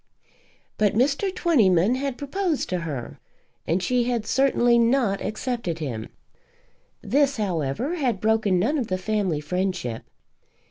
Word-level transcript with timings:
But 0.79 0.95
Mr. 0.95 1.31
Twentyman 1.31 1.93
had 1.93 2.17
proposed 2.17 2.67
to 2.69 2.79
her, 2.79 3.19
and 3.67 3.83
she 3.83 4.05
had 4.05 4.25
certainly 4.25 4.79
not 4.79 5.21
accepted 5.21 5.77
him. 5.77 6.09
This, 7.03 7.37
however, 7.37 7.97
had 7.97 8.19
broken 8.19 8.57
none 8.57 8.79
of 8.79 8.87
the 8.87 8.97
family 8.97 9.41
friendship. 9.41 10.01